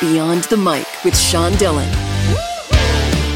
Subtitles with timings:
[0.00, 1.88] Beyond the Mic with Sean Dillon.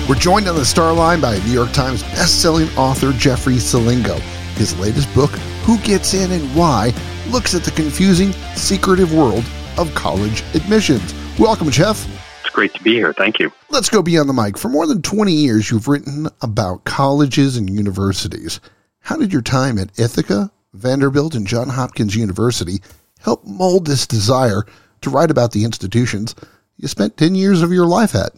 [0.08, 4.18] We're joined on the star line by New York Times best-selling author Jeffrey Selingo.
[4.56, 5.30] His latest book,
[5.62, 6.92] Who Gets In and Why,
[7.28, 9.44] looks at the confusing, secretive world
[9.78, 11.14] of college admissions.
[11.38, 12.08] Welcome, Jeff.
[12.40, 13.12] It's great to be here.
[13.12, 13.52] Thank you.
[13.70, 14.58] Let's go beyond the mic.
[14.58, 18.58] For more than 20 years, you've written about colleges and universities.
[18.98, 22.80] How did your time at Ithaca, Vanderbilt, and Johns Hopkins University
[23.20, 24.64] help mold this desire
[25.02, 26.34] to write about the institutions
[26.76, 28.32] you spent 10 years of your life at?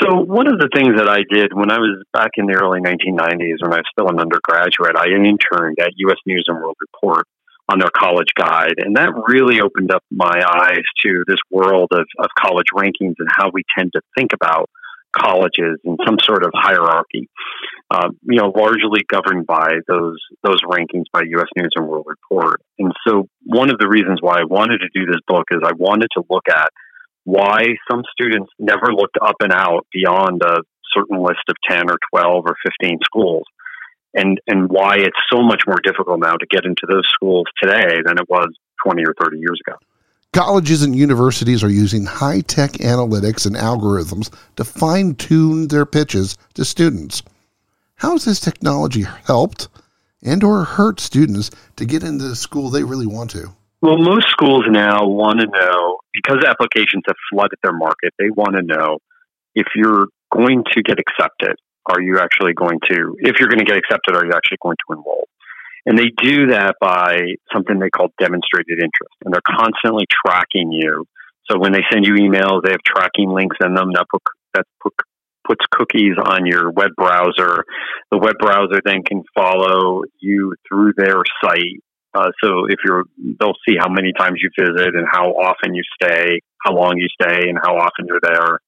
[0.00, 2.80] So, one of the things that I did when I was back in the early
[2.80, 6.16] 1990s, when I was still an undergraduate, I interned at U.S.
[6.26, 7.26] News and World Report
[7.68, 8.74] on their college guide.
[8.78, 13.28] And that really opened up my eyes to this world of, of college rankings and
[13.30, 14.68] how we tend to think about
[15.12, 17.28] colleges in some sort of hierarchy,
[17.92, 21.48] uh, you know, largely governed by those those rankings by U.S.
[21.56, 22.62] News and World Report.
[22.78, 25.72] And so, one of the reasons why I wanted to do this book is I
[25.76, 26.70] wanted to look at
[27.24, 27.60] why
[27.90, 30.62] some students never looked up and out beyond a
[30.94, 33.44] certain list of 10 or 12 or 15 schools
[34.14, 38.00] and and why it's so much more difficult now to get into those schools today
[38.04, 38.48] than it was
[38.84, 39.76] 20 or 30 years ago.
[40.32, 46.38] Colleges and universities are using high tech analytics and algorithms to fine tune their pitches
[46.54, 47.22] to students.
[48.02, 49.68] How has this technology helped
[50.24, 53.54] and or hurt students to get into the school they really want to?
[53.80, 58.56] Well, most schools now want to know because applications have flooded their market, they want
[58.56, 58.98] to know
[59.54, 61.54] if you're going to get accepted
[61.86, 64.76] are you actually going to, if you're going to get accepted, are you actually going
[64.88, 65.28] to enroll?
[65.86, 67.20] And they do that by
[67.52, 69.14] something they call demonstrated interest.
[69.24, 71.04] And they're constantly tracking you.
[71.48, 74.22] So when they send you emails, they have tracking links in them that, put,
[74.54, 74.66] that
[75.46, 77.64] puts cookies on your web browser.
[78.10, 81.82] The web browser then can follow you through their site.
[82.14, 83.04] Uh, so if you're,
[83.40, 87.08] they'll see how many times you visit and how often you stay, how long you
[87.20, 88.60] stay, and how often you're there.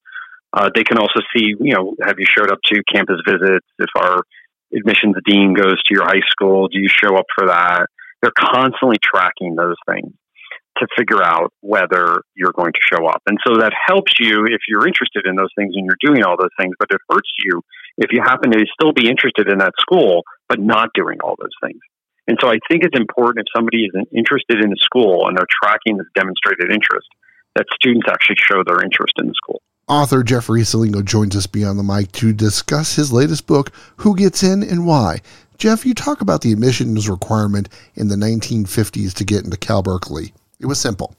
[0.51, 3.67] Uh, they can also see, you know, have you showed up to campus visits?
[3.77, 4.23] If our
[4.75, 7.87] admissions dean goes to your high school, do you show up for that?
[8.21, 10.13] They're constantly tracking those things
[10.77, 13.21] to figure out whether you're going to show up.
[13.27, 16.35] And so that helps you if you're interested in those things and you're doing all
[16.37, 17.61] those things, but it hurts you
[17.97, 21.55] if you happen to still be interested in that school, but not doing all those
[21.63, 21.79] things.
[22.27, 25.45] And so I think it's important if somebody is interested in a school and they're
[25.63, 27.07] tracking this demonstrated interest,
[27.55, 29.61] that students actually show their interest in the school.
[29.87, 34.41] Author Jeffrey Selingo joins us beyond the mic to discuss his latest book, Who Gets
[34.41, 35.21] In and Why.
[35.59, 40.33] Jeff, you talk about the admissions requirement in the 1950s to get into Cal Berkeley.
[40.59, 41.15] It was simple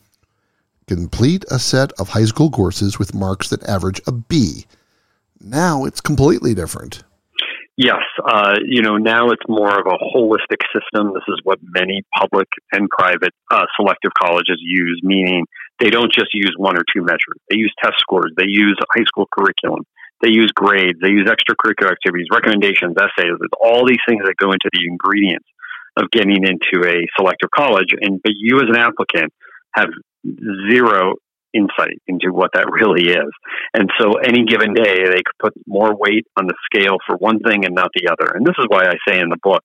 [0.86, 4.66] complete a set of high school courses with marks that average a B.
[5.40, 7.02] Now it's completely different.
[7.76, 11.12] Yes, uh, you know now it's more of a holistic system.
[11.12, 15.44] This is what many public and private uh, selective colleges use, meaning
[15.78, 17.36] they don't just use one or two measures.
[17.50, 18.32] They use test scores.
[18.36, 19.84] They use high school curriculum.
[20.22, 20.98] They use grades.
[21.02, 23.36] They use extracurricular activities, recommendations, essays.
[23.36, 25.46] There's all these things that go into the ingredients
[25.96, 27.94] of getting into a selective college.
[28.00, 29.32] And but you as an applicant
[29.74, 29.88] have
[30.70, 31.14] zero
[31.54, 33.30] insight into what that really is.
[33.72, 37.40] And so any given day, they could put more weight on the scale for one
[37.40, 38.32] thing and not the other.
[38.34, 39.62] And this is why I say in the book,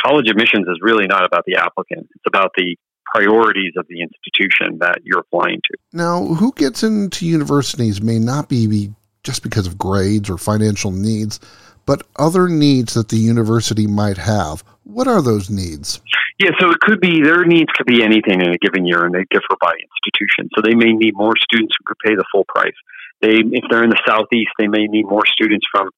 [0.00, 2.08] college admissions is really not about the applicant.
[2.14, 2.76] It's about the
[3.14, 5.78] priorities of the institution that you're applying to.
[5.92, 11.40] Now, who gets into universities may not be just because of grades or financial needs,
[11.84, 14.64] but other needs that the university might have.
[14.86, 16.00] What are those needs?
[16.38, 19.12] Yeah, so it could be their needs could be anything in a given year, and
[19.12, 20.48] they differ by institution.
[20.54, 22.76] So they may need more students who could pay the full price.
[23.20, 25.90] They, if they're in the southeast, they may need more students from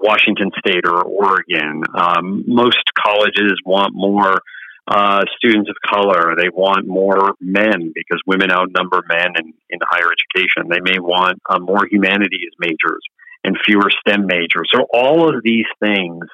[0.00, 1.84] Washington State or Oregon.
[1.94, 4.40] Um, most colleges want more
[4.88, 6.34] uh, students of color.
[6.36, 10.68] They want more men because women outnumber men in, in higher education.
[10.68, 13.02] They may want uh, more humanities majors
[13.44, 14.68] and fewer STEM majors.
[14.74, 16.24] So all of these things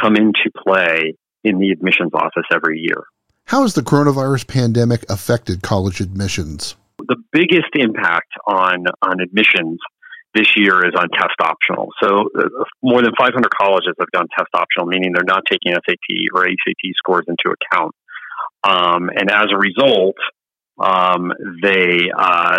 [0.00, 1.14] come into play
[1.44, 3.04] in the admissions office every year.
[3.46, 6.76] How has the coronavirus pandemic affected college admissions?
[6.98, 9.78] The biggest impact on, on admissions
[10.34, 11.88] this year is on test optional.
[12.02, 12.48] So uh,
[12.82, 16.82] more than 500 colleges have gone test optional, meaning they're not taking SAT or ACT
[16.96, 17.94] scores into account.
[18.64, 20.16] Um, and as a result,
[20.78, 22.58] um, they uh,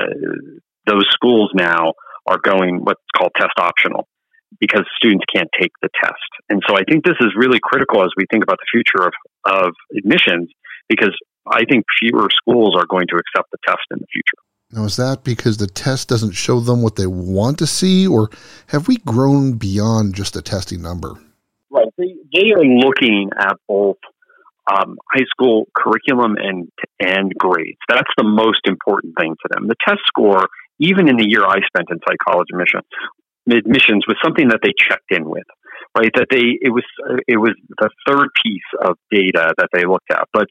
[0.86, 1.94] those schools now
[2.28, 4.08] are going what's called test optional
[4.64, 6.32] because students can't take the test.
[6.48, 9.14] And so I think this is really critical as we think about the future of,
[9.44, 10.50] of admissions
[10.88, 11.14] because
[11.46, 14.40] I think fewer schools are going to accept the test in the future.
[14.72, 18.30] Now, is that because the test doesn't show them what they want to see, or
[18.68, 21.16] have we grown beyond just a testing number?
[21.70, 21.90] Right.
[21.98, 23.98] They, they are looking at both
[24.72, 26.70] um, high school curriculum and
[27.02, 27.80] and grades.
[27.90, 29.68] That's the most important thing for them.
[29.68, 30.48] The test score,
[30.80, 32.80] even in the year I spent in psychology admission,
[33.50, 35.44] admissions was something that they checked in with,
[35.98, 36.12] right?
[36.16, 36.84] That they it was
[37.28, 40.28] it was the third piece of data that they looked at.
[40.32, 40.48] But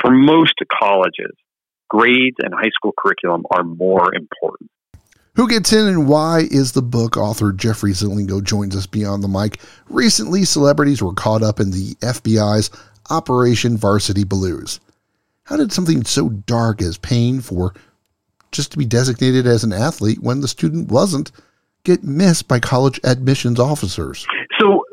[0.00, 1.32] for most colleges,
[1.88, 4.70] grades and high school curriculum are more important.
[5.36, 7.16] Who Gets In and Why is the book.
[7.16, 9.60] Author Jeffrey Selingo joins us beyond the mic.
[9.88, 12.70] Recently, celebrities were caught up in the FBI's
[13.10, 14.80] Operation Varsity Blues.
[15.44, 17.74] How did something so dark as paying for
[18.52, 21.30] just to be designated as an athlete when the student wasn't
[21.84, 24.26] get missed by college admissions officers?
[24.58, 24.84] So,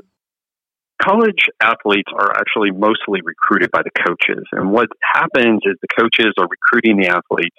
[1.02, 4.46] college athletes are actually mostly recruited by the coaches.
[4.52, 7.56] And what happens is the coaches are recruiting the athletes.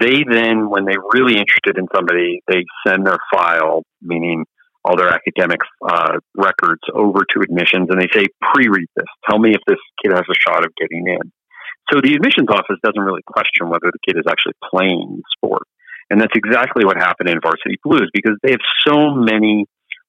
[0.00, 4.44] They then, when they're really interested in somebody, they send their file, meaning
[4.84, 9.06] all their academic uh, records, over to admissions and they say, pre read this.
[9.28, 11.32] Tell me if this kid has a shot of getting in.
[11.92, 15.66] So the admissions office doesn't really question whether the kid is actually playing sport.
[16.10, 19.66] And that's exactly what happened in Varsity Blues because they have so many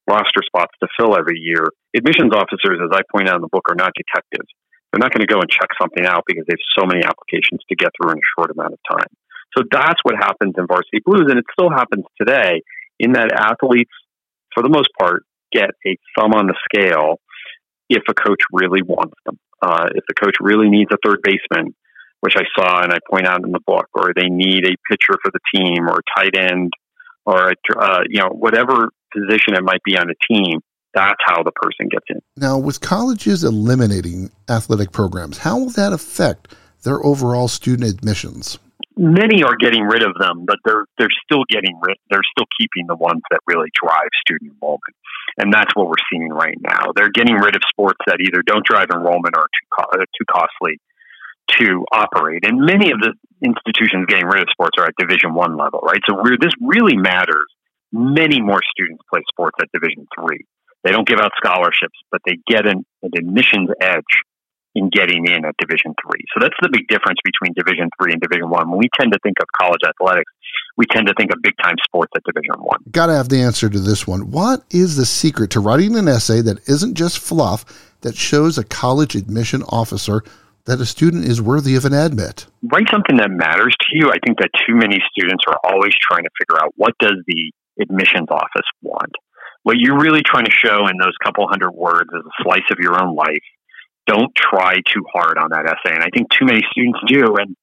[0.08, 1.68] roster spots to fill every year.
[1.96, 4.48] Admissions officers, as I point out in the book, are not detectives.
[4.92, 7.62] They're not going to go and check something out because they have so many applications
[7.68, 9.10] to get through in a short amount of time.
[9.58, 12.62] So that's what happens in Varsity Blues, and it still happens today
[13.00, 13.92] in that athletes,
[14.54, 17.20] for the most part, get a thumb on the scale
[17.90, 19.40] if a coach really wants them.
[19.62, 21.74] Uh, if the coach really needs a third baseman,
[22.22, 25.18] which I saw and I point out in the book, or they need a pitcher
[25.24, 26.74] for the team, or a tight end,
[27.26, 30.60] or a, uh, you know whatever position it might be on a team.
[30.94, 32.22] That's how the person gets in.
[32.36, 38.58] Now, with colleges eliminating athletic programs, how will that affect their overall student admissions?
[38.96, 41.98] Many are getting rid of them, but they're they're still getting rid.
[42.10, 44.96] They're still keeping the ones that really drive student enrollment,
[45.38, 46.94] and that's what we're seeing right now.
[46.96, 50.26] They're getting rid of sports that either don't drive enrollment or are too co- too
[50.32, 50.80] costly
[51.60, 52.46] to operate.
[52.46, 53.14] And many of the
[53.44, 56.00] institutions getting rid of sports are at Division One level, right?
[56.08, 57.46] So this really matters.
[57.92, 60.46] Many more students play sports at Division Three.
[60.84, 64.04] They don't give out scholarships, but they get an, an admissions edge
[64.76, 66.24] in getting in at Division Three.
[66.34, 68.70] So that's the big difference between Division Three and Division One.
[68.70, 70.32] When we tend to think of college athletics,
[70.76, 72.80] we tend to think of big time sports at Division One.
[72.92, 74.32] Got to have the answer to this one.
[74.32, 77.66] What is the secret to writing an essay that isn't just fluff
[78.02, 80.24] that shows a college admission officer
[80.68, 82.46] that a student is worthy of an admit.
[82.62, 84.12] Write something that matters to you.
[84.12, 87.52] I think that too many students are always trying to figure out what does the
[87.82, 89.16] admissions office want.
[89.64, 92.80] What you're really trying to show in those couple hundred words is a slice of
[92.80, 93.48] your own life.
[94.08, 95.96] Don't try too hard on that essay.
[95.96, 97.36] And I think too many students do.
[97.40, 97.56] And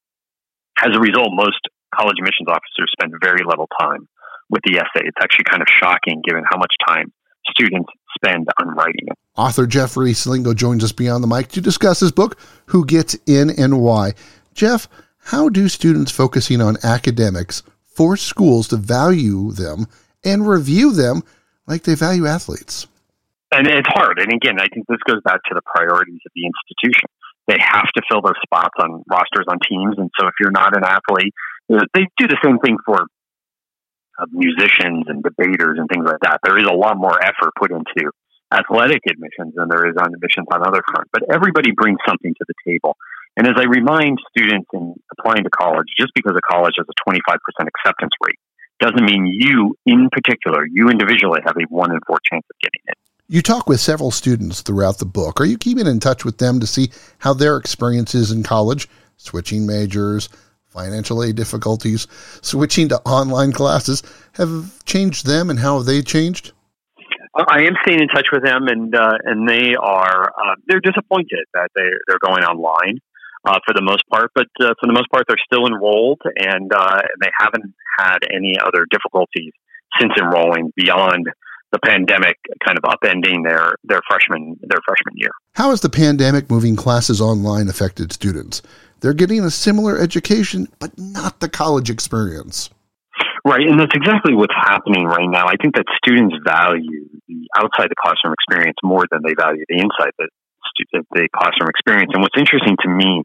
[0.80, 1.60] as a result, most
[1.94, 4.08] college admissions officers spend very little time
[4.50, 5.04] with the essay.
[5.04, 7.12] It's actually kind of shocking given how much time
[7.48, 9.18] students spend on writing it.
[9.36, 13.50] Author Jeffrey Selingo joins us beyond the mic to discuss his book, Who Gets In
[13.50, 14.14] and Why.
[14.54, 14.88] Jeff,
[15.18, 19.86] how do students focusing on academics force schools to value them
[20.24, 21.22] and review them
[21.66, 22.86] like they value athletes?
[23.50, 24.20] And it's hard.
[24.20, 27.08] And again, I think this goes back to the priorities of the institution.
[27.48, 29.96] They have to fill those spots on rosters on teams.
[29.98, 31.34] And so if you're not an athlete,
[31.72, 33.02] uh, they do the same thing for
[34.18, 36.38] uh, musicians and debaters and things like that.
[36.44, 38.12] There is a lot more effort put into
[38.54, 41.10] athletic admissions than there is on admissions on other fronts.
[41.12, 42.96] But everybody brings something to the table.
[43.36, 47.10] And as I remind students in applying to college, just because a college has a
[47.10, 48.38] 25% acceptance rate
[48.80, 52.82] doesn't mean you in particular, you individually have a one in four chance of getting
[52.86, 52.98] it.
[53.26, 55.40] You talk with several students throughout the book.
[55.40, 59.66] Are you keeping in touch with them to see how their experiences in college, switching
[59.66, 60.28] majors,
[60.68, 62.06] financial aid difficulties,
[62.42, 66.52] switching to online classes have changed them and how have they changed?
[67.36, 71.44] I am staying in touch with them, and uh, and they are uh, they're disappointed
[71.54, 72.98] that they they're going online
[73.44, 76.72] uh, for the most part, but uh, for the most part they're still enrolled, and
[76.72, 79.52] uh, they haven't had any other difficulties
[79.98, 81.26] since enrolling beyond
[81.72, 85.30] the pandemic kind of upending their their freshman their freshman year.
[85.54, 88.62] How has the pandemic moving classes online affected students?
[89.00, 92.70] They're getting a similar education, but not the college experience.
[93.44, 95.44] Right, and that's exactly what's happening right now.
[95.44, 99.84] I think that students value the outside the classroom experience more than they value the
[99.84, 100.32] inside the,
[101.12, 102.08] the classroom experience.
[102.16, 103.20] And what's interesting to me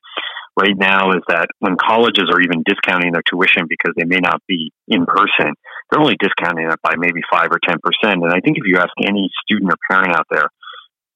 [0.60, 4.44] right now is that when colleges are even discounting their tuition because they may not
[4.44, 5.56] be in person,
[5.88, 8.20] they're only discounting it by maybe five or ten percent.
[8.20, 10.52] And I think if you ask any student or parent out there,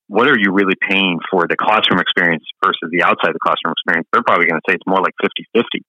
[0.07, 4.07] what are you really paying for the classroom experience versus the outside the classroom experience?
[4.15, 5.83] They're probably going to say it's more like 50 50.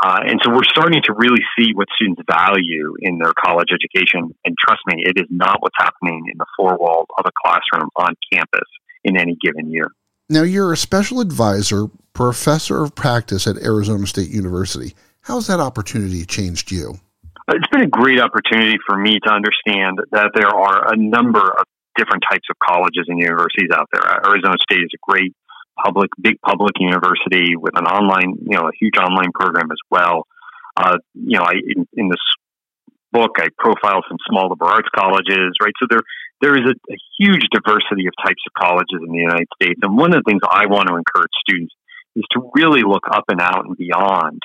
[0.00, 4.34] Uh, and so we're starting to really see what students value in their college education.
[4.44, 7.88] And trust me, it is not what's happening in the four walls of a classroom
[7.96, 8.68] on campus
[9.04, 9.90] in any given year.
[10.30, 14.94] Now, you're a special advisor, professor of practice at Arizona State University.
[15.22, 17.00] How has that opportunity changed you?
[17.48, 21.64] It's been a great opportunity for me to understand that there are a number of
[21.96, 24.04] different types of colleges and universities out there.
[24.24, 25.34] Arizona State is a great
[25.82, 30.26] public, big public university with an online, you know, a huge online program as well.
[30.76, 32.22] Uh, you know, I, in, in this
[33.12, 35.72] book, I profile some small liberal arts colleges, right?
[35.80, 36.02] So there,
[36.40, 39.80] there is a, a huge diversity of types of colleges in the United States.
[39.82, 41.74] And one of the things I want to encourage students
[42.16, 44.42] is to really look up and out and beyond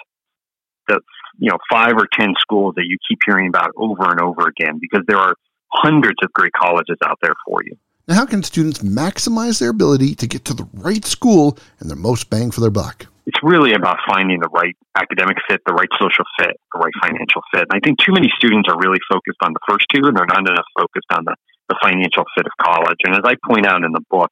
[0.88, 1.00] the
[1.38, 4.80] you know five or ten schools that you keep hearing about over and over again
[4.80, 5.34] because there are
[5.72, 7.78] hundreds of great colleges out there for you.
[8.06, 11.96] Now, how can students maximize their ability to get to the right school and the
[11.96, 13.08] most bang for their buck?
[13.26, 17.40] It's really about finding the right academic fit, the right social fit, the right financial
[17.56, 17.72] fit.
[17.72, 20.28] And I think too many students are really focused on the first two and they're
[20.28, 21.36] not enough focused on the,
[21.70, 23.00] the financial fit of college.
[23.08, 24.32] And as I point out in the book,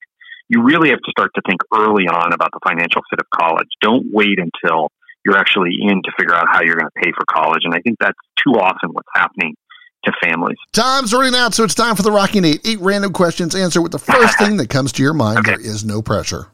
[0.50, 3.72] you really have to start to think early on about the financial fit of college.
[3.80, 4.92] Don't wait until
[5.24, 7.64] you're actually in to figure out how you're going to pay for college.
[7.64, 9.56] And I think that's too often what's happening
[10.06, 10.58] to families.
[10.74, 12.62] Time's running out, so it's time for the Rocking Eight.
[12.66, 13.56] Eight random questions.
[13.56, 15.40] Answer with the first thing that comes to your mind.
[15.40, 15.52] Okay.
[15.52, 16.48] There is no pressure.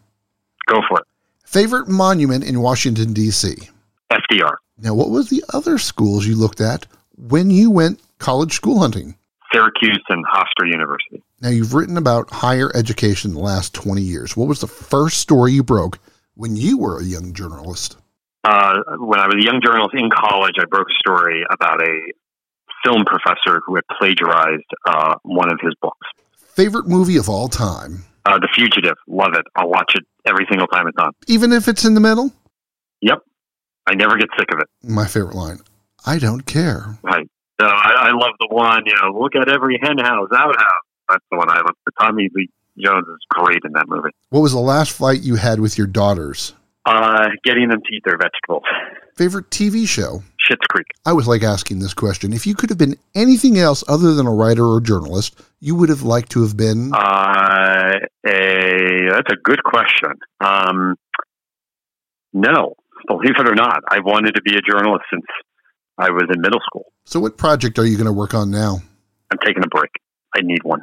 [0.67, 1.05] Go for it.
[1.45, 3.55] Favorite monument in Washington, D.C.?
[4.11, 4.55] FDR.
[4.79, 6.85] Now, what was the other schools you looked at
[7.15, 9.15] when you went college school hunting?
[9.53, 11.23] Syracuse and Hofstra University.
[11.41, 14.35] Now, you've written about higher education in the last 20 years.
[14.35, 15.99] What was the first story you broke
[16.35, 17.97] when you were a young journalist?
[18.43, 22.11] Uh, when I was a young journalist in college, I broke a story about a
[22.87, 26.07] film professor who had plagiarized uh, one of his books.
[26.55, 28.03] Favorite movie of all time?
[28.25, 28.95] Uh, the Fugitive.
[29.07, 29.45] Love it.
[29.55, 31.11] I'll watch it every single time it's on.
[31.27, 32.31] Even if it's in the middle?
[33.01, 33.19] Yep.
[33.85, 34.67] I never get sick of it.
[34.83, 35.59] My favorite line
[36.05, 36.97] I don't care.
[37.03, 37.29] Right.
[37.59, 40.85] So I, I love the one, you know, look at every hen house, outhouse.
[41.09, 41.75] That's the one I love.
[41.99, 44.09] Tommy Lee Jones is great in that movie.
[44.29, 46.53] What was the last fight you had with your daughters?
[46.85, 48.63] Uh, getting them to eat their vegetables.
[49.15, 50.23] Favorite TV show?
[50.47, 50.87] Schitt's Creek.
[51.05, 52.33] I was like asking this question.
[52.33, 55.89] If you could have been anything else other than a writer or journalist, you would
[55.89, 56.91] have liked to have been?
[56.93, 57.93] Uh,
[58.25, 60.13] a, that's a good question.
[60.39, 60.95] Um,
[62.33, 62.75] no,
[63.07, 65.25] believe it or not, I've wanted to be a journalist since
[65.97, 66.85] I was in middle school.
[67.05, 68.79] So, what project are you going to work on now?
[69.31, 69.91] I'm taking a break.
[70.35, 70.81] I need one.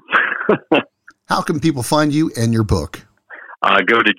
[1.28, 3.00] How can people find you and your book?
[3.64, 4.12] uh, go to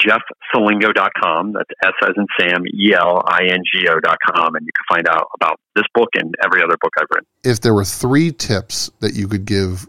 [0.56, 1.54] jeffselingo.com.
[1.54, 5.08] That's S as in Sam, E L I N G O.com, and you can find
[5.08, 7.28] out about this book and every other book I've written.
[7.44, 9.88] If there were three tips that you could give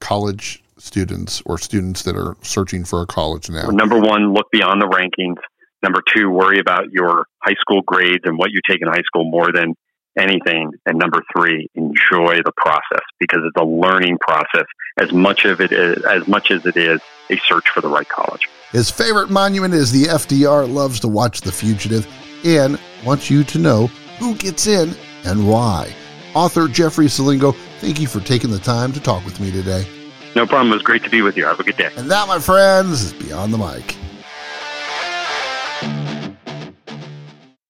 [0.00, 4.80] college students or students that are searching for a college now, number one, look beyond
[4.80, 5.40] the rankings.
[5.82, 9.30] Number two, worry about your high school grades and what you take in high school
[9.30, 9.74] more than
[10.18, 10.72] anything.
[10.86, 14.66] And number three, enjoy the process because it's a learning process
[14.98, 18.08] as much of it is, as much as it is a search for the right
[18.08, 18.48] college.
[18.72, 22.06] His favorite monument is the FDR loves to watch The Fugitive
[22.44, 23.86] and wants you to know
[24.18, 24.94] who gets in
[25.24, 25.92] and why.
[26.34, 29.86] Author Jeffrey Selingo, thank you for taking the time to talk with me today.
[30.34, 30.70] No problem.
[30.70, 31.46] It was great to be with you.
[31.46, 31.90] Have a good day.
[31.96, 33.96] And that, my friends, is Beyond the Mic.